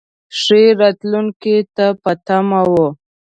[0.39, 2.73] ښې راتلونکې ته په تمه و.